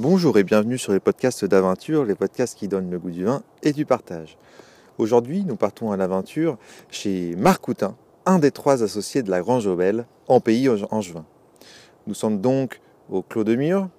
[0.00, 3.42] Bonjour et bienvenue sur les podcasts d'aventure, les podcasts qui donnent le goût du vin
[3.62, 4.38] et du partage.
[4.96, 6.56] Aujourd'hui, nous partons à l'aventure
[6.90, 7.94] chez Marc Coutin,
[8.24, 11.26] un des trois associés de la Grange Aubel, en pays angevin.
[12.06, 12.80] Nous sommes donc
[13.10, 13.90] au Clos de Mur,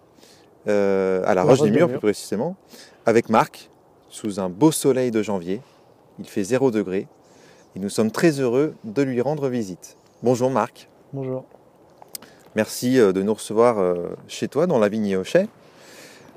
[0.68, 2.56] euh, à la Roche des Murs plus précisément,
[3.06, 3.70] avec Marc,
[4.10, 5.62] sous un beau soleil de janvier.
[6.18, 7.08] Il fait 0 degré
[7.76, 9.98] et nous sommes très heureux de lui rendre visite.
[10.24, 10.90] Bonjour Marc.
[11.14, 11.46] Bonjour.
[12.56, 15.48] Merci euh, de nous recevoir euh, chez toi dans la vigne Hochet.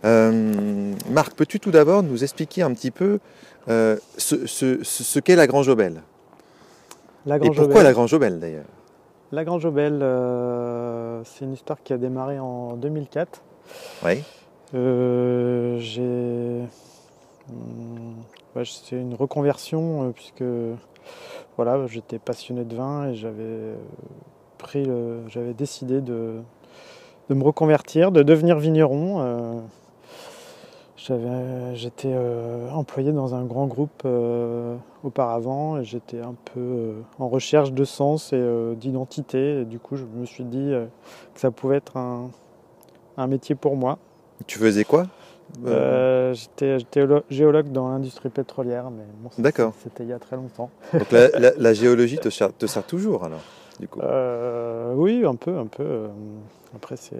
[0.04, 3.18] Marc, peux-tu tout d'abord nous expliquer un petit peu
[3.66, 6.02] ce, qu'est la Grange Aubel
[7.26, 8.66] la Et pourquoi la Grange Aubel d'ailleurs?
[9.32, 10.00] La Grange Aubel,
[11.24, 13.42] c'est une histoire qui a démarré en 2004.
[14.04, 14.22] Oui.
[14.72, 16.00] j'ai
[17.48, 18.14] hmm,
[18.62, 20.44] c'est une reconversion euh, puisque
[21.56, 23.76] voilà, j'étais passionné de vin et j'avais euh,
[24.58, 24.88] pris
[25.28, 26.40] j'avais décidé de,
[27.28, 29.62] de, me reconvertir, de devenir vigneron.
[31.10, 32.14] Euh, j'étais
[32.72, 34.06] employé dans un grand groupe
[35.02, 39.60] auparavant et j'étais un peu en recherche de sens et d'identité.
[39.60, 40.72] Et du coup, je me suis dit
[41.34, 42.30] que ça pouvait être un,
[43.16, 43.98] un métier pour moi.
[44.46, 45.06] Tu faisais quoi?
[45.66, 46.78] Euh, J'étais
[47.30, 49.30] géologue dans l'industrie pétrolière, mais bon,
[49.82, 50.70] c'était il y a très longtemps.
[50.92, 53.40] Donc la, géologie te sert, te sert, toujours alors?
[53.80, 54.00] Du coup.
[54.00, 56.08] Euh, oui, un peu, un peu.
[56.74, 57.16] Après, c'est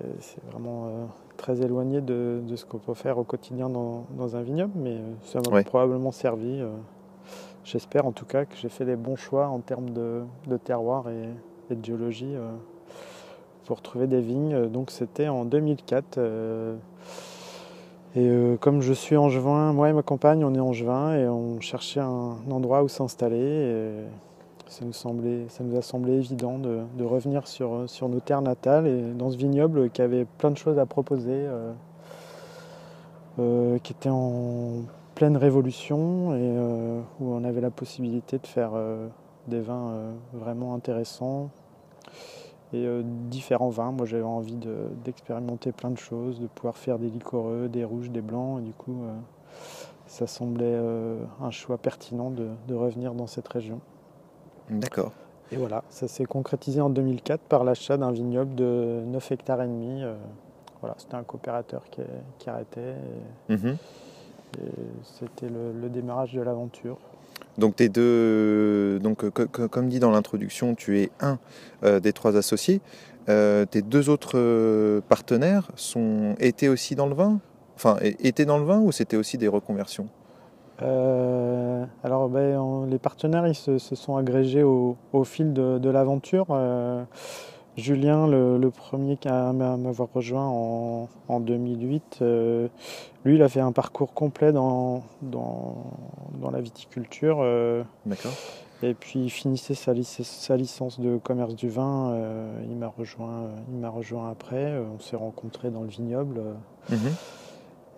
[0.51, 1.05] vraiment euh,
[1.37, 4.99] très éloigné de, de ce qu'on peut faire au quotidien dans, dans un vignoble, mais
[5.23, 6.63] ça m'a probablement servi.
[7.65, 11.09] J'espère en tout cas que j'ai fait les bons choix en termes de, de terroir
[11.09, 11.29] et,
[11.71, 12.35] et, de géologie
[13.65, 14.69] pour trouver des vignes.
[14.69, 16.19] Donc c'était en 2004.
[18.17, 21.61] Et euh, comme je suis angevin, moi et ma compagne, on est angevin et on
[21.61, 23.37] cherchait un, endroit où s'installer.
[23.37, 23.91] Et
[24.69, 29.13] ça nous, semblait, ça nous a semblé évident de, revenir sur, nos terres natales et
[29.13, 31.73] dans ce vignoble qui avait plein de choses à proposer, euh,
[33.39, 34.83] euh, qui était en
[35.15, 36.59] pleine révolution et
[37.21, 38.73] où on avait la possibilité de faire
[39.47, 39.93] des vins
[40.33, 41.51] vraiment intéressants,
[42.75, 43.93] et euh, différents vins.
[43.93, 44.59] Moi j'avais envie
[45.05, 48.61] d'expérimenter plein de choses, de pouvoir faire des liquoreux, des rouges, des blancs.
[48.61, 49.15] Et du coup, euh,
[50.07, 53.81] ça semblait euh, un choix pertinent de, revenir dans cette région.
[54.71, 55.13] D'accord.
[55.53, 59.67] Et voilà, ça s'est concrétisé en 2004 par l'achat d'un vignoble de 9 hectares et
[59.67, 60.03] demi.
[60.81, 62.01] voilà, c'était un coopérateur qui,
[62.39, 62.95] qui arrêtait.
[63.49, 63.77] Mhm.
[64.59, 64.61] Et,
[65.03, 66.99] c'était le, démarrage de l'aventure.
[67.59, 71.39] Donc, es deux, donc comme dit dans l'introduction, tu es un
[71.85, 72.81] euh, des trois associés.
[73.29, 77.41] Euh, tes deux autres euh, partenaires sont, étaient aussi dans le vin?
[77.77, 80.09] Enfin, étaient dans le vin ou c'était aussi des reconversions?
[80.81, 86.47] Alors, ben, les partenaires, ils se, sont agrégés au, fil de, l'aventure.
[87.77, 92.23] Julien, le, premier à m'avoir rejoint en, 2008,
[93.25, 97.39] lui, il a fait un parcours complet dans, dans, la viticulture.
[97.41, 98.33] Euh, D'accord.
[98.83, 102.11] Et puis il finissait sa, sa licence de commerce du vin.
[102.11, 104.73] Euh, il m'a rejoint, il rejoint après.
[104.73, 106.43] Euh, on s'est rencontrés dans le vignoble.
[106.91, 106.99] Mhm.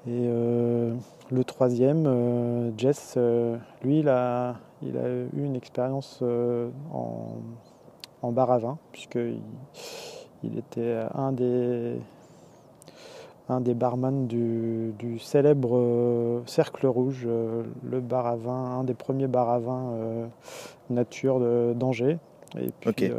[0.09, 0.29] Et
[1.31, 3.19] le troisième, Jess,
[3.83, 6.23] lui, il a, il a eu une expérience
[6.93, 7.29] en,
[8.23, 9.41] en, bar à vin, puisqu'il
[10.45, 11.99] il était un des
[13.49, 18.95] un des barman du, célèbre euh, Cercle Rouge, euh, le bar à vin, un des
[18.95, 20.27] premiers bars à vin euh,
[20.91, 21.41] nature
[21.75, 22.19] d'Angers.
[22.59, 23.13] Et puis, et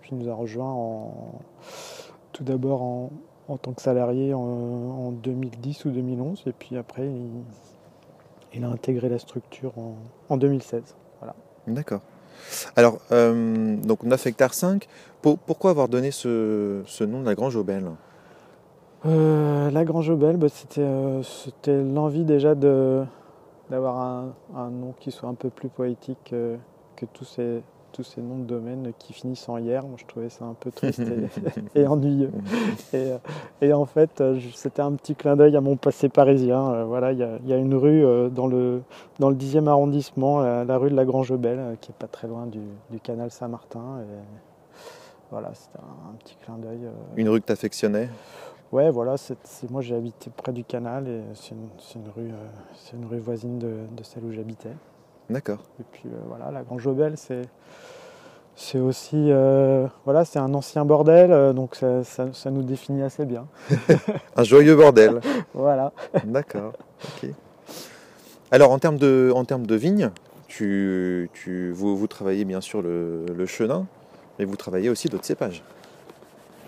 [0.00, 1.12] puis il nous a rejoint en,
[2.32, 3.10] tout d'abord en,
[3.56, 7.08] tant que salarié en, 2010 ou 2011, et puis après
[8.54, 9.72] il, a intégré la structure
[10.28, 10.82] en, 2016.
[11.20, 11.34] Voilà.
[11.66, 12.00] D'accord.
[12.76, 14.86] Alors, donc 9 hectares 5,
[15.20, 17.90] pourquoi avoir donné ce, ce nom de la Grange Aubel?
[19.06, 23.04] Euh, la Grange Aubel, bah, euh, c'était l'envie déjà de,
[23.70, 23.98] d'avoir
[24.54, 26.34] un, nom qui soit un peu plus poétique
[26.96, 27.62] que tous ces,
[27.92, 29.84] tous ces noms de domaines qui finissent en hier.
[29.84, 31.02] Moi, je trouvais ça un peu triste
[31.74, 32.32] et, ennuyeux.
[32.92, 33.12] Et,
[33.60, 34.22] et, en fait,
[34.54, 36.72] c'était un petit clin d'œil à mon passé parisien.
[36.72, 38.82] Euh, voilà, il y, a, une rue dans, le,
[39.18, 42.46] dans le 10e arrondissement, la, rue de la Grange Aubel, qui est pas très loin
[42.46, 42.60] du,
[42.90, 44.02] du canal Saint-Martin.
[45.30, 46.88] voilà, c'était un, petit clin d'œil.
[47.16, 48.08] Une rue que tu affectionnais
[48.72, 49.16] Ouais, voilà,
[49.70, 51.56] moi j'ai habité près du canal et c'est
[51.96, 53.74] une, rue, euh, c'est une rue voisine de,
[54.04, 54.70] celle où j'habitais.
[55.28, 55.58] D'accord.
[55.80, 57.42] Et puis euh, voilà, la Grange Aubel, c'est,
[58.56, 63.46] c'est aussi, euh, voilà, c'est un ancien bordel, donc ça, ça, nous définit assez bien.
[64.36, 65.20] un joyeux bordel.
[65.54, 65.92] voilà.
[66.24, 66.72] D'accord.
[68.50, 70.10] Alors en termes de, en termes de vignes,
[70.48, 73.86] tu, tu, vous, vous travaillez bien sûr le, le chenin,
[74.38, 75.62] mais vous travaillez aussi d'autres cépages.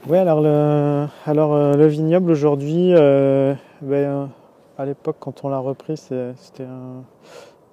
[0.09, 4.31] Oui, alors le, alors, le vignoble aujourd'hui, ben,
[4.79, 7.03] à l'époque quand on l'a repris, c'était un,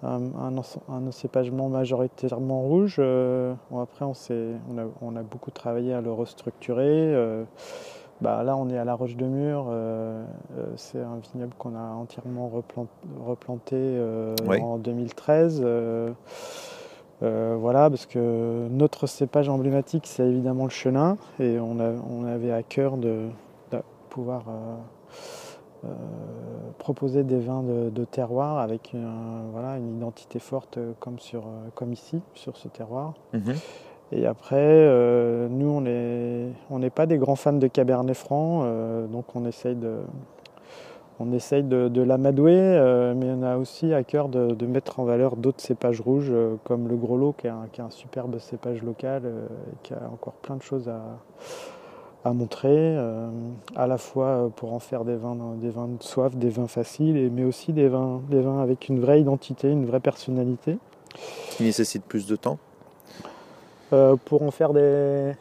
[0.04, 2.98] un, un, encépagement majoritairement rouge.
[3.00, 4.13] Euh, après, on,
[4.72, 6.86] on a, on, a, beaucoup travaillé à le restructurer.
[6.88, 7.44] Euh,
[8.22, 9.68] bah, là, on est à la Roche de Mur.
[9.69, 10.24] Euh,
[10.75, 12.51] c'est un vignoble qu'on a entièrement
[13.25, 13.98] replanté
[14.62, 15.63] en 2013.
[17.22, 22.63] voilà, parce que notre cépage emblématique, c'est évidemment le chenin, et on, on avait à
[22.63, 23.30] cœur de,
[23.72, 23.80] de
[24.10, 24.75] pouvoir euh,
[26.79, 29.07] proposer des vins de, terroir avec une,
[29.51, 33.13] voilà, une identité forte euh, comme, sur, euh, comme ici, sur ce terroir.
[33.33, 33.53] Mhm.
[34.11, 34.87] Et après,
[35.51, 38.65] nous, on n'est on pas des grands fans de Cabernet Franc,
[39.07, 39.97] donc on essaye de,
[41.19, 45.61] on essaye de, l'amadouer, mais on a aussi à cœur de, mettre en valeur d'autres
[45.61, 46.33] cépages rouges,
[46.63, 49.93] comme le Gros Lot, qui est un, qui est un superbe cépage local, et qui
[49.93, 51.03] a encore plein de choses à,
[52.25, 53.30] à montrer, euh,
[53.75, 56.68] à la fois euh, pour en faire des vins, des vins de soif, des vins
[56.68, 60.77] faciles, mais aussi des vins, des vins avec une vraie identité, une vraie personnalité.
[61.51, 62.57] Qui nécessite plus de temps?
[63.94, 65.33] Euh, Pour en faire des...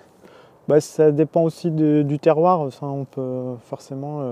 [0.68, 2.60] Bah, ça dépend aussi du terroir.
[2.60, 4.22] Enfin, on peut forcément...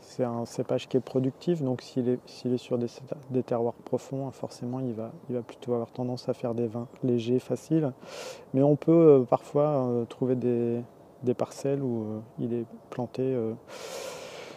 [0.00, 2.88] c'est un cépage qui est productif, donc s'il est, s'il est sur des,
[3.30, 6.86] des, terroirs profonds, forcément il va, il va plutôt avoir tendance à faire des vins
[7.02, 7.92] légers, faciles.
[8.52, 10.82] Mais on peut parfois trouver des,
[11.22, 13.52] des parcelles où euh, il est planté euh,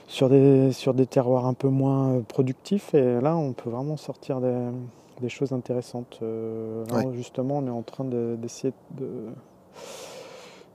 [0.08, 2.94] sur, des, sur des terroirs un peu moins euh, productifs.
[2.94, 6.20] Et là, on peut vraiment sortir des, choses intéressantes.
[6.22, 9.30] là, justement, on est en train d'essayer de,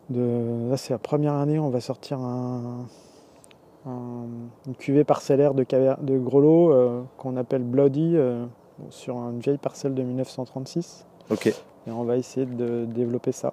[0.09, 2.87] de, Là, c'est la première année, on va sortir un,
[3.87, 5.67] une cuvée parcellaire de,
[6.01, 8.17] de Grelot qu'on appelle Bloody
[8.89, 11.05] sur une vieille parcelle de 1936.
[11.31, 11.49] Ok.
[11.49, 13.53] Et on va essayer de développer ça.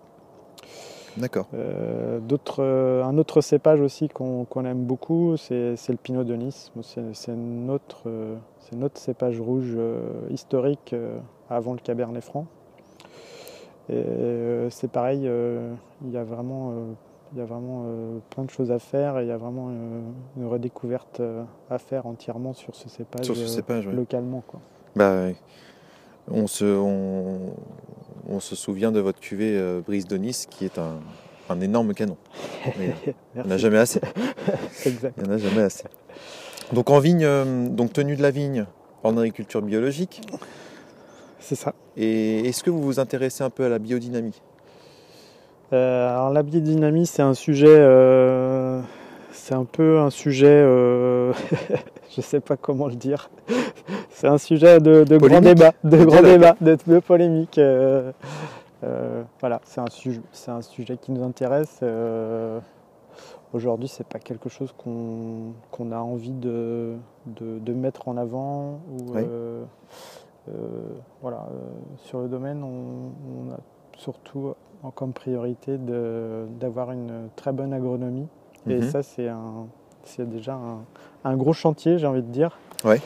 [1.17, 1.47] D'accord.
[1.53, 2.19] Euh,
[2.59, 6.71] euh, un autre cépage aussi qu'on aime beaucoup, c'est le Pinot de Nice.
[7.13, 8.35] C'est notre, euh,
[8.75, 9.77] notre cépage rouge
[10.29, 10.95] historique
[11.50, 12.47] avant le Cabernet Franc.
[13.89, 14.03] Et
[14.71, 15.29] c'est pareil,
[16.03, 16.73] il y a vraiment,
[17.33, 17.85] il y a vraiment
[18.31, 19.69] plein de choses à faire et il y a vraiment
[20.38, 21.21] une redécouverte
[21.69, 24.44] à faire entièrement sur ce cépage, localement.
[24.47, 24.59] Quoi.
[24.95, 25.27] Bah,
[26.30, 31.62] on se, on, se souvient de votre cuvée euh, Brise de Nice qui est un,
[31.62, 32.18] énorme canon.
[32.80, 32.94] il
[33.36, 34.01] n'y en a jamais assez.
[34.86, 35.13] exact.
[35.18, 35.86] Il n'y en a jamais assez.
[36.74, 38.66] Donc en vigne, euh, donc tenue de la vigne
[39.04, 40.22] en agriculture biologique.
[41.39, 41.74] C'est ça.
[41.95, 44.42] Et est-ce que vous vous intéressez un peu à la biodynamie?
[45.74, 47.77] Euh, Alors la biodynamie, c'est un sujet
[49.36, 50.66] c'est un peu un sujet,
[52.15, 53.29] je ne sais pas comment le dire,
[54.09, 57.57] c'est un sujet de, grand débat, de grand débat, de, polémique.
[57.57, 58.13] Euh,
[58.83, 61.83] euh, voilà, c'est un, sujet, un sujet qui nous intéresse.
[63.53, 66.95] Aujourd'hui, c'est pas quelque chose qu'on, a envie de,
[67.25, 68.79] de, mettre en avant.
[68.97, 69.13] Ou,
[71.21, 71.47] voilà,
[71.97, 73.57] sur le domaine, on, a
[73.97, 74.53] surtout
[74.94, 78.27] comme priorité d'avoir une très bonne agronomie
[78.67, 78.89] et mhm.
[78.89, 79.67] ça, c'est un,
[80.19, 80.57] déjà
[81.24, 82.57] un, gros chantier, j'ai envie de dire.
[82.84, 83.02] Ouais.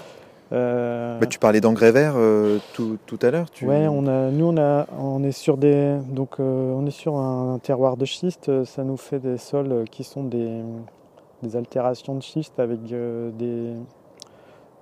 [0.51, 3.51] Euh, tu parlais d'engrais verts euh, tout, tout, à l'heure.
[3.51, 3.67] Tu...
[3.67, 7.17] Ouais, on a, nous on, a, on est sur des, donc euh, on est sur
[7.17, 8.65] un, terroir de schiste.
[8.65, 10.61] Ça nous fait des sols qui sont des,
[11.43, 13.73] des altérations de schiste avec des,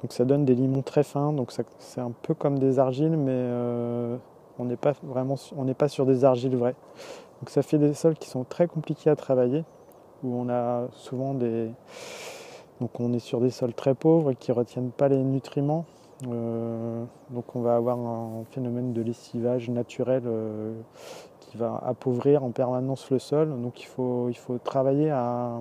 [0.02, 1.34] donc ça donne des limons très fins.
[1.34, 3.46] Donc c'est un peu comme des argiles, mais
[4.58, 6.76] on n'est pas vraiment, on n'est pas sur des argiles vraies.
[7.42, 9.64] Donc ça fait des sols qui sont très compliqués à travailler
[10.24, 11.70] où on a souvent des.
[12.80, 15.86] Donc on est sur des sols très pauvres qui ne retiennent pas les nutriments.
[16.26, 20.74] Euh, donc on va avoir un phénomène de lessivage naturel euh,
[21.40, 23.50] qui va appauvrir en permanence le sol.
[23.62, 25.60] Donc il faut, il faut travailler à,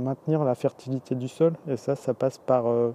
[0.00, 1.54] maintenir la fertilité du sol.
[1.68, 2.92] Et ça, ça passe par, euh,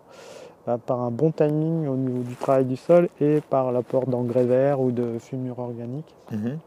[0.65, 4.45] bah, par un bon timing au niveau du travail du sol et par l'apport d'engrais
[4.45, 6.13] verts ou de fumure organique.
[6.31, 6.59] Mhm.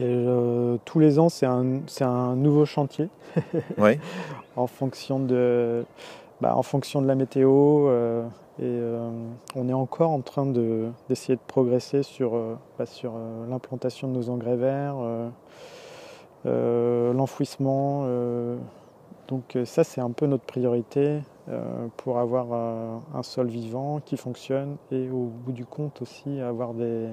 [0.00, 3.08] Et euh, tous les ans, c'est un, un, nouveau chantier.
[4.56, 5.84] en, fonction de,
[6.40, 7.88] bah, en fonction de la météo.
[7.88, 8.24] Euh,
[8.60, 9.10] et euh,
[9.56, 12.40] on est encore en train d'essayer de, progresser sur,
[12.78, 13.14] bah, sur
[13.48, 14.96] l'implantation de nos engrais verts,
[16.44, 18.04] l'enfouissement.
[19.26, 21.20] donc ça, c'est un peu notre priorité
[21.96, 22.46] pour avoir
[23.14, 27.08] un sol vivant qui fonctionne et au bout du compte aussi avoir des,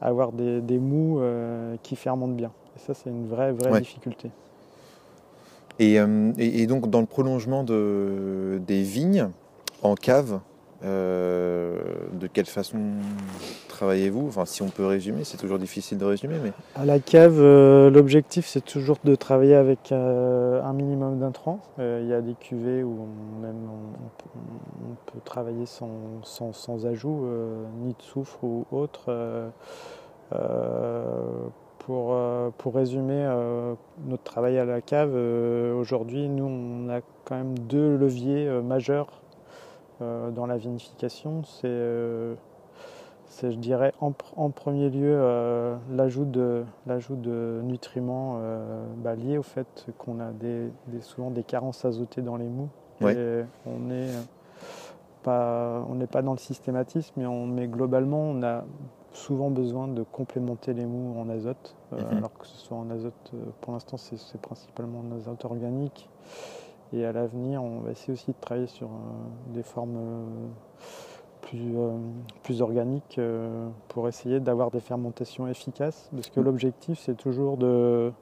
[0.00, 2.50] avoir des, mous euh, qui fermentent bien.
[2.76, 4.30] Et ça, c'est une vraie, vraie difficulté.
[5.80, 9.28] Euh, et, donc, dans le prolongement de, des vignes,
[9.82, 10.40] en cave,
[10.82, 11.78] Euh,
[12.12, 12.78] de quelle façon
[13.68, 14.28] travaillez-vous?
[14.28, 17.90] Enfin, si on peut résumer, c'est toujours difficile de résumer, mais à la cave, euh,
[17.90, 21.60] l'objectif c'est toujours de travailler avec euh, un minimum d'intrants.
[21.78, 27.26] Il y a des cuvées où on, même, on, peut travailler sans, sans, ajout,
[27.82, 29.12] ni de soufre ou autre.
[31.78, 32.14] Pour,
[32.58, 33.28] pour, résumer
[34.06, 39.19] notre travail à la cave, aujourd'hui, nous, on a quand même deux leviers majeurs
[40.00, 42.34] dans la vinification, euh,
[43.26, 48.40] c'est, je dirais, en, premier lieu euh, l'ajout de, de nutriments
[48.98, 52.68] bah, liés au fait qu'on a des, souvent des carences azotées dans les mous.
[53.66, 54.10] on n'est
[55.22, 58.64] pas, pas dans le systématisme, mais, on, mais globalement, on a
[59.12, 62.18] souvent besoin de complémenter les mous en azote, mhm.
[62.18, 66.08] alors que ce soit en azote, pour l'instant c'est, c'est principalement en azote organique.
[66.92, 70.24] Et à l'avenir, on va essayer aussi de travailler sur euh, des formes euh,
[71.40, 71.96] plus, euh,
[72.42, 73.20] plus organiques
[73.88, 76.10] pour essayer d'avoir des fermentations efficaces.
[76.12, 78.12] Parce que l'objectif, c'est toujours de,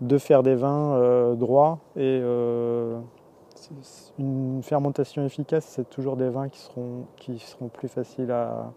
[0.00, 1.80] de faire des vins droits.
[1.96, 2.22] Et
[4.18, 8.72] une fermentation efficace, c'est toujours des vins qui seront, qui seront plus faciles à,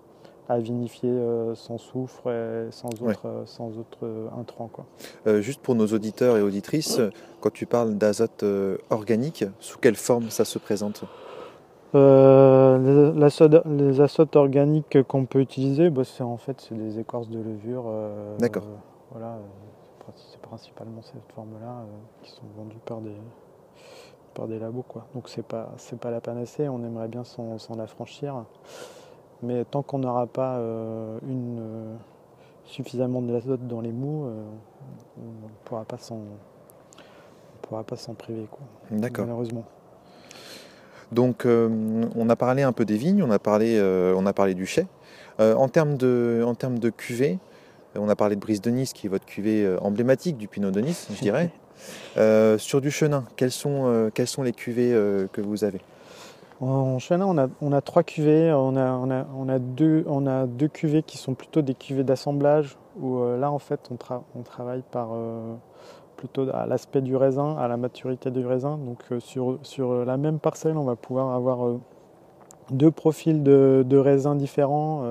[0.47, 4.69] à vinifier euh, sans soufre et sans autre, euh, sans autre euh, intrants.
[4.71, 4.85] Quoi.
[5.41, 7.01] juste pour nos auditeurs et auditrices,
[7.41, 8.43] quand tu parles d'azote
[8.89, 11.03] organique, sous quelle forme ça se présente?
[11.93, 17.39] Les, les, azotes organiques qu'on peut utiliser, bah, c'est en fait c'est des écorces de
[17.39, 17.85] levure.
[18.37, 18.63] D'accord.
[19.11, 19.37] voilà,
[20.15, 21.85] c'est principalement cette forme-là
[22.21, 23.15] qui sont vendues par des
[24.33, 25.07] par des labos quoi.
[25.15, 28.43] Donc c'est pas c'est pas la panacée, on aimerait bien s'en affranchir.
[29.45, 31.95] Mais tant qu'on n'aura pas euh, une, euh,
[32.65, 34.43] suffisamment de l'azote dans les mous, euh,
[35.17, 36.19] on ne pourra pas s'en
[37.61, 38.47] pourra pas s'en priver.
[38.91, 39.25] D'accord.
[39.25, 39.65] Malheureusement.
[41.11, 43.79] Donc on a parlé un peu des vignes, on a parlé,
[44.15, 44.87] on a parlé du chai.
[45.39, 47.39] en termes de, en termes de cuvée,
[47.95, 50.81] on a parlé de Brise de Nice, qui est votre cuvée emblématique du Pinot de
[50.81, 51.51] Nice, je dirais.
[52.59, 54.91] sur du Chenin, quelles sont, quelles sont les cuvées
[55.31, 55.81] que vous avez?
[56.61, 58.51] En Chenin, on a, trois cuvées.
[58.53, 63.89] On a, deux, cuvées qui sont plutôt des cuvées d'assemblage, où euh, là, en fait,
[63.91, 65.55] on, travaille par euh,
[66.15, 68.77] plutôt à l'aspect du raisin, à la maturité du raisin.
[68.77, 69.19] Donc, euh,
[69.63, 71.77] sur, la même parcelle, on va pouvoir avoir
[72.71, 75.03] deux profils de, raisins différents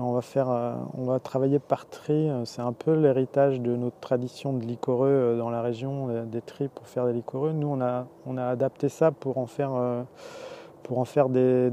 [0.00, 2.28] on va, faire, euh, on va travailler par tri.
[2.28, 6.68] Euh, c'est un peu l'héritage de notre tradition de liquoreux dans la région, des tris
[6.68, 7.52] pour faire des liquoreux.
[7.52, 9.72] Nous, on a, on a adapté ça pour en faire,
[10.82, 11.70] pour en faire des,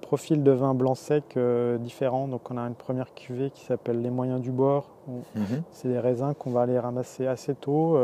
[0.00, 1.38] profils de vin blanc sec
[1.80, 2.28] différents.
[2.28, 4.88] Donc, on a une première cuvée qui s'appelle les moyens du bord.
[5.34, 5.62] Mhm.
[5.70, 7.98] C'est des raisins qu'on va aller ramasser assez tôt,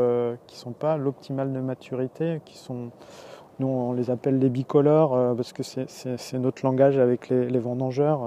[0.47, 2.89] qui ne sont pas l'optimal de maturité, qui sont
[3.59, 8.19] nous, on les appelle les bicolores parce que c'est notre langage avec les, les vendangeurs.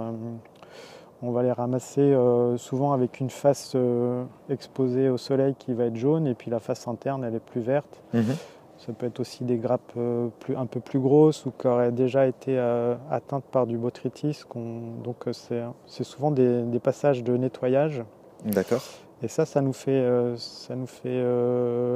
[1.20, 5.86] On va les ramasser euh, souvent avec une face euh, exposée au soleil qui va
[5.86, 8.02] être jaune et puis la face interne elle est plus verte.
[8.14, 8.36] Mhm.
[8.78, 12.28] Ça peut être aussi des grappes euh, un peu plus grosses ou qui auraient déjà
[12.28, 12.56] été
[13.10, 14.44] atteintes par du botrytis.
[15.02, 18.04] Donc c'est souvent des, passages de nettoyage.
[18.44, 18.80] D'accord.
[19.20, 20.06] Et ça, ça nous fait,
[20.36, 21.20] ça nous fait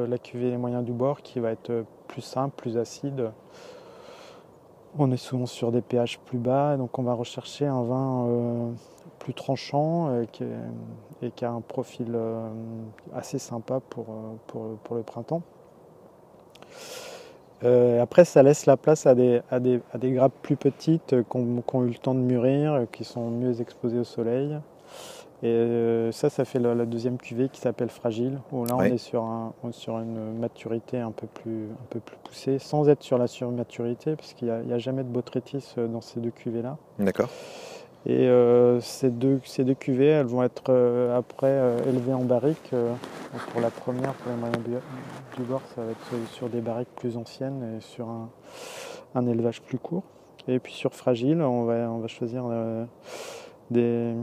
[0.09, 3.31] la cuvée les moyens du bord qui va être plus simple, plus acide.
[4.99, 8.75] On est souvent sur des pH plus bas, donc on va rechercher un vin
[9.23, 10.43] plus tranchant et qui,
[11.23, 12.49] et qui, a un profil euh,
[13.15, 15.43] assez sympa pour, euh, pour, pour le printemps.
[17.63, 21.15] Euh, après, ça laisse la place à des, à des, à des grappes plus petites
[21.23, 24.59] qui ont, eu le temps de mûrir, qui sont mieux exposées au soleil.
[25.45, 29.25] Et ça, ça fait la, deuxième cuvée qui s'appelle Fragile, où là, on est sur,
[29.25, 33.27] un, sur une maturité un peu, plus, un peu plus poussée, sans être sur la
[33.27, 36.77] surmaturité, parce qu'il n'y a, a, jamais de botrytis dans ces deux cuvées-là.
[37.01, 37.29] D'accord.
[38.05, 42.25] Et euh, ces, deux, ces deux cuvées, elles vont être euh, après euh, élevées en
[42.25, 42.75] barriques.
[43.53, 44.63] pour la première, pour les moyens
[45.37, 49.79] du bord, ça va être sur des barriques plus anciennes et sur un, élevage plus
[49.79, 50.03] court.
[50.49, 52.45] Et puis sur fragile, on va, on va choisir
[53.71, 54.15] des,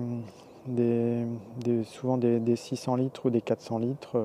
[0.67, 1.25] des,
[1.85, 4.21] souvent des, 600 litres ou des 400 litres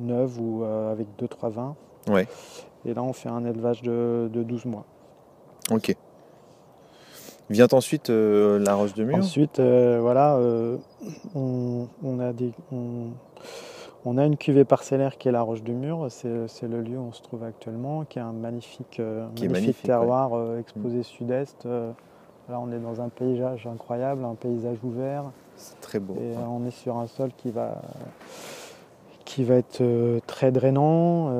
[0.00, 1.74] neuves ou avec 2-3 vins.
[2.08, 2.28] Ouais.
[2.86, 4.84] Et là, on fait un élevage de, de 12 mois.
[5.72, 5.96] Ok.
[7.50, 9.16] Vient ensuite euh, la roche de mur.
[9.16, 10.76] Ensuite, euh, voilà, euh,
[11.34, 11.88] on,
[12.20, 16.06] a des, on, a une cuvée parcellaire qui est la roche de mur.
[16.10, 19.02] C'est le lieu où on se trouve actuellement, qui est un magnifique,
[19.82, 21.02] terroir exposé mm.
[21.02, 21.64] sud-est.
[21.64, 25.24] là, on est dans un paysage incroyable, un paysage ouvert.
[25.56, 26.14] C'est très beau.
[26.20, 27.82] Et on est sur un sol qui va
[29.24, 29.82] qui va être
[30.26, 31.30] très drainant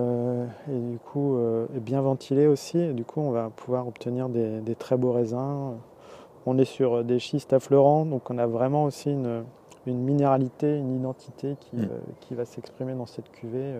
[0.68, 1.36] et du coup
[1.70, 2.78] bien ventilé aussi.
[2.78, 5.76] Et du coup, on va pouvoir obtenir des, très beaux raisins.
[6.46, 9.44] On est sur des schistes affleurants, donc on a vraiment aussi une,
[9.86, 11.88] minéralité, une identité qui, mm.
[12.20, 13.74] qui va s'exprimer dans cette cuvée.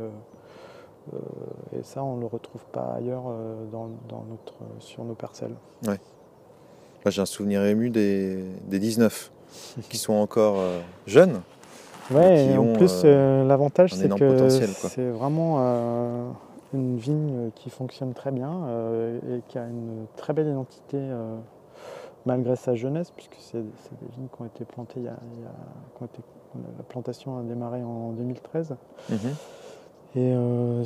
[1.73, 3.25] et ça, on ne le retrouve pas ailleurs
[3.73, 3.89] dans,
[4.29, 5.55] notre, sur nos parcelles.
[5.87, 5.99] Ouais.
[7.07, 9.33] J'ai un souvenir ému des, des 19
[9.89, 11.41] qui sont encore euh, jeunes.
[12.11, 15.59] Ouais, et en plus, euh, euh, l'avantage, c'est que c'est vraiment
[16.75, 18.53] une vigne qui fonctionne très bien
[19.33, 20.99] et qui a une très belle identité
[22.27, 25.17] malgré sa jeunesse, puisque c'est des vignes qui ont été plantées il y a.
[26.55, 28.77] la plantation a démarré en 2013.
[29.09, 29.19] Mhm.
[30.17, 30.35] Et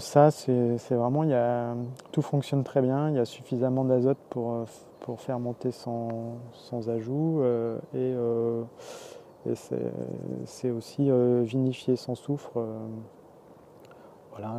[0.01, 1.75] ça, c'est vraiment, il y a,
[2.13, 4.67] tout fonctionne très bien, il y a suffisamment d'azote pour
[5.05, 7.41] pour faire monter sans, sans ajout.
[7.43, 8.63] Euh, et, euh,
[10.47, 12.53] c'est aussi euh, vinifié sans soufre.
[14.31, 14.55] voilà,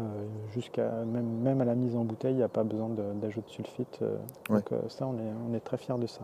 [0.53, 3.49] jusqu'à même, même, à la mise en bouteille, il n'y a pas besoin d'ajout de,
[3.49, 4.01] sulfite.
[4.49, 6.21] Donc ça, on est, on est très fiers de ça.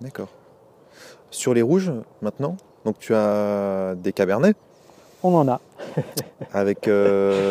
[0.00, 0.28] D'accord.
[1.30, 4.54] Sur les rouges, maintenant, donc tu as des cabernets
[5.22, 5.60] On en a.
[6.52, 6.88] avec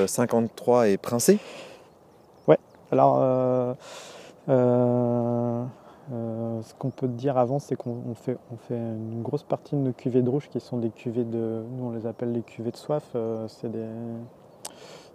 [0.07, 1.39] 53 et Princé
[2.47, 2.59] Ouais,
[2.91, 3.75] alors
[6.13, 9.81] euh, ce qu'on peut dire avant, c'est qu'on fait, on fait une grosse partie de
[9.81, 11.63] nos cuvées de rouge qui sont des cuvées de.
[11.77, 13.03] Nous, on les appelle les cuvées de soif.
[13.15, 13.85] Euh, c'est, des,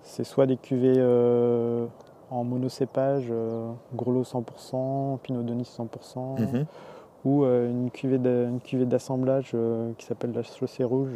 [0.03, 1.87] c'est soit des cuvées euh,
[2.31, 3.33] en monocépage,
[3.95, 6.67] Grelot 100%, Pinot de Nice 100%, mhm.
[7.25, 9.55] Ou une, cuvée une cuvée d'assemblage
[9.99, 11.13] qui s'appelle la chaussée rouge.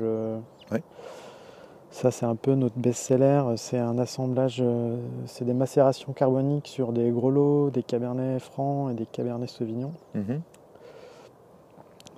[1.95, 3.45] Ça, c'est un peu notre best-seller.
[3.57, 4.97] C'est un assemblage, euh,
[5.27, 9.93] c'est des macérations carboniques sur des gros lots, des cabernets francs et des cabernets sauvignon.
[10.17, 10.41] Mhm.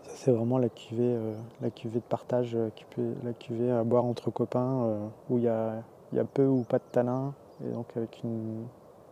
[0.04, 2.70] Ça, c'est vraiment la cuvée, euh, la cuvée de partage, euh,
[3.22, 5.82] la cuvée à boire entre copains, où il y a,
[6.32, 8.64] peu ou pas de tanin, et donc avec une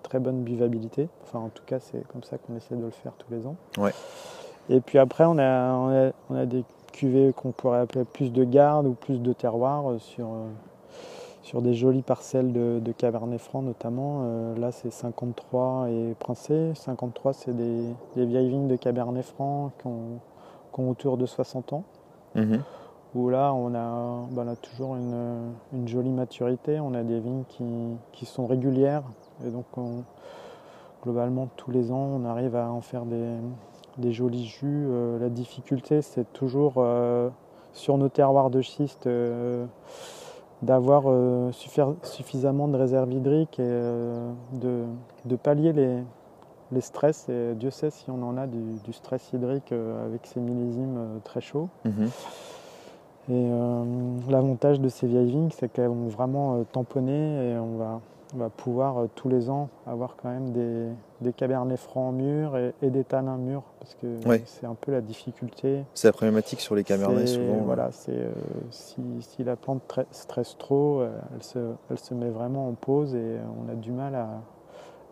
[0.02, 1.10] très bonne buvabilité.
[1.24, 3.56] Enfin, en tout cas, c'est comme ça qu'on essaie de le faire tous les ans.
[4.70, 8.86] Et puis après, on a, on a des cuvées qu'on pourrait appeler plus de garde
[8.86, 10.48] ou plus de terroir euh, sur, euh,
[11.42, 14.22] sur des jolies parcelles de, Cabernet Franc notamment.
[14.22, 16.72] Euh, là c'est 53 et Princé.
[16.74, 21.84] 53 c'est des, vieilles vignes de Cabernet Franc qui ont, autour de 60 ans.
[22.34, 22.62] Mhm.
[23.14, 26.80] Où là on a, ben, toujours une, jolie maturité.
[26.80, 27.44] On a des vignes
[28.12, 29.02] qui, sont régulières
[29.44, 29.66] et donc
[31.02, 33.36] globalement tous les ans on arrive à en faire des,
[33.98, 34.86] des jolis jus.
[34.88, 37.28] Euh, la difficulté, c'est toujours euh,
[37.72, 39.66] sur nos terroirs de schiste euh,
[40.62, 41.04] d'avoir
[41.52, 43.80] suffisamment de réserves hydriques et
[44.52, 45.74] de, pallier
[46.72, 47.28] les, stress.
[47.28, 51.68] Et Dieu sait si on en a du, stress hydrique avec ces millésimes très chauds.
[51.84, 52.08] Mhm.
[53.28, 53.50] Et
[54.30, 58.00] l'avantage de ces vieilles vignes, c'est qu'elles vont vraiment tamponner et on va
[58.34, 60.88] on va pouvoir euh, tous les ans avoir quand même des,
[61.20, 64.06] des cabernets francs mûrs et, des tanins mûrs parce que
[64.44, 65.84] c'est un peu la difficulté.
[65.94, 67.62] C'est la problématique sur les cabernets souvent.
[67.64, 68.32] Voilà, c'est euh,
[68.70, 71.58] si, si, la plante stresse trop, euh, elle, se,
[71.90, 74.28] elle, se, met vraiment en pause et on a du mal à,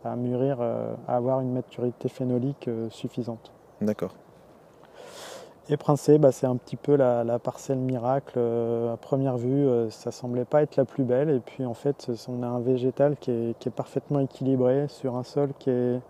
[0.05, 3.53] à mûrir, à avoir une maturité phénolique suffisante.
[3.81, 4.15] D'accord.
[5.73, 8.35] Et Princé, bah, c'est un petit peu la, parcelle miracle.
[8.37, 11.31] Euh, à première vue, euh, ça semblait pas être la plus belle.
[11.31, 15.49] Et puis en fait, on a un végétal qui est, parfaitement équilibré sur un sol
[15.59, 16.01] qui est,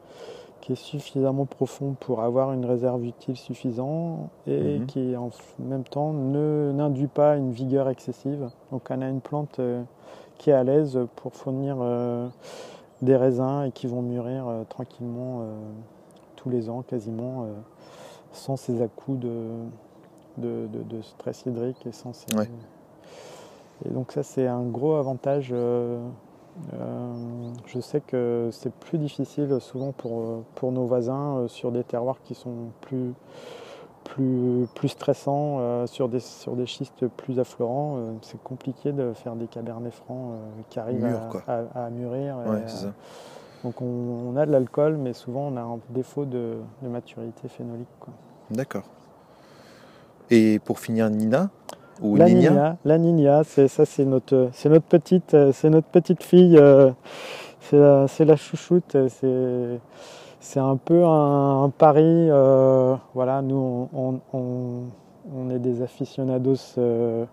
[0.74, 4.86] suffisamment profond pour avoir une réserve utile suffisante et mhm.
[4.86, 8.48] qui en même temps n'induit pas une vigueur excessive.
[8.72, 9.82] Donc on a une plante euh,
[10.38, 11.76] qui est à l'aise pour fournir
[13.00, 15.44] des raisins et qui vont mûrir tranquillement
[16.34, 17.46] tous les ans quasiment
[18.32, 19.50] sans ces à-coups de,
[20.38, 22.12] de, stress hydrique et sans
[23.84, 25.50] Et donc ça c'est un gros avantage.
[25.52, 25.98] Euh,
[26.74, 27.12] euh,
[27.66, 32.18] je sais que c'est plus difficile souvent pour, pour nos voisins euh, sur des terroirs
[32.22, 33.14] qui sont plus,
[34.04, 37.98] plus, plus stressants, sur, des, sur des schistes plus affleurants.
[38.20, 40.34] c'est compliqué de faire des cabernets francs
[40.68, 42.36] qui arrivent à, mûrir.
[43.64, 47.88] Donc on, a de l'alcool, mais souvent on a un défaut de, maturité phénolique.
[48.50, 48.84] D'accord.
[50.30, 51.50] Et pour finir, Nina
[52.00, 56.22] ou La Nina, La Nina, c'est ça, c'est notre, c'est notre petite, c'est notre petite
[56.22, 56.56] fille.
[56.58, 56.90] Euh,
[57.60, 58.96] c'est la, la, chouchoute.
[59.08, 59.80] C'est,
[60.40, 62.02] c'est un peu un, pari.
[62.04, 67.24] Euh, voilà, nous, on, on, est des aficionados euh,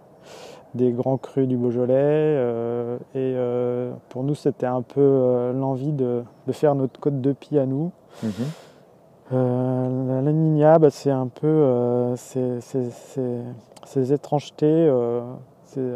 [0.76, 1.96] des grands crus du Beaujolais.
[1.96, 7.34] Euh, et euh, pour nous, c'était un peu euh, l'envie de, faire notre côte de
[7.34, 7.92] pie à nous.
[8.24, 8.32] Mhm.
[9.32, 14.92] la Nina, bah, c'est un peu ces, étrangetés.
[15.66, 15.94] c'est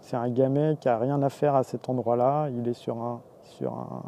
[0.00, 2.48] c'est un gamay qui a rien à faire à cet endroit-là.
[2.50, 4.02] Il est sur un, sur un,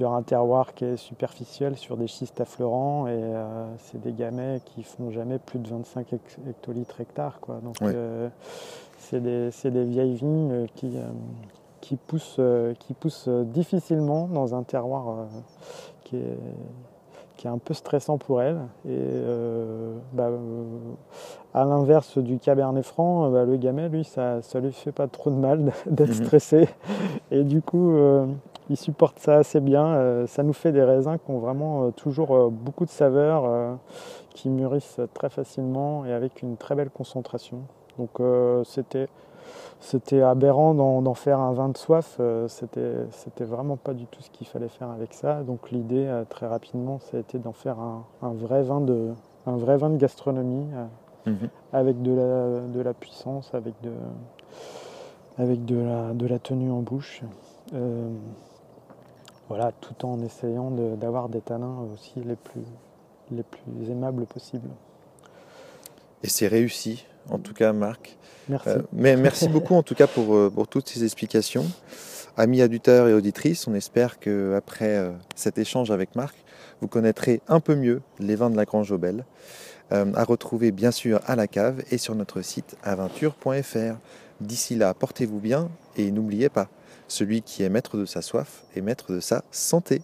[0.00, 3.20] sur un terroir qui est superficiel, sur des schistes affleurants, et
[3.76, 6.14] c'est des gamets qui font jamais plus de 25
[6.48, 7.38] hectolitres hectares.
[7.40, 7.60] Quoi.
[7.62, 7.76] Donc
[8.98, 10.96] c'est des, des, vieilles vignes qui,
[11.80, 15.24] qui poussent, euh, qui poussent difficilement dans un terroir euh,
[16.04, 16.38] qui est,
[17.36, 18.60] qui est un peu stressant pour elles.
[18.86, 20.30] Et euh, bah,
[21.54, 25.30] à l'inverse du Cabernet Franc, bah, le Gamay, lui, ça ne lui fait pas trop
[25.30, 26.24] de mal d'être mhm.
[26.24, 26.68] stressé.
[27.30, 27.96] Et du coup,
[28.70, 30.26] il supporte ça assez bien.
[30.26, 33.78] ça nous fait des raisins qui ont vraiment toujours beaucoup de saveur,
[34.30, 37.58] qui mûrissent très facilement et avec une très belle concentration.
[37.98, 38.20] Donc
[38.64, 39.08] c'était
[39.80, 42.18] c'était aberrant d'en faire un vin de soif.
[42.20, 45.42] Euh, c'était vraiment pas du tout ce qu'il fallait faire avec ça.
[45.42, 49.08] Donc l'idée, euh, très rapidement, ça a été d'en faire un, vrai vin de,
[49.46, 50.66] un vrai vin de gastronomie,
[51.26, 51.48] euh, mhm.
[51.72, 53.92] avec de la, de la, puissance, avec de,
[55.38, 57.22] avec de la, de la tenue en bouche.
[59.50, 62.62] Voilà, tout en essayant d'avoir des tanins aussi les plus,
[63.32, 64.68] les plus aimables possibles.
[66.22, 68.16] Et c'est réussi, en tout cas, Marc.
[68.48, 68.68] Merci.
[68.68, 71.66] Euh, mais merci beaucoup, en tout cas, pour, euh, pour toutes ces explications.
[72.36, 76.36] Amis auditeurs et auditrices, on espère qu'après euh, cet échange avec Marc,
[76.80, 79.24] vous connaîtrez un peu mieux les vins de la Grange Aubel,
[79.90, 83.96] à retrouver bien sûr à la cave et sur notre site aventure.fr.
[84.40, 86.68] D'ici là, portez-vous bien et n'oubliez pas,
[87.10, 90.02] celui qui est maître de sa soif est maître de sa santé.